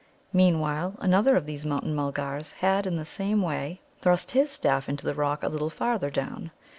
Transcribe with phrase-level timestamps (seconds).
[0.33, 5.05] Meanwhile, another of these Mountain mulgars had in the same way thrust his staff into
[5.05, 6.49] the rock a little farther down.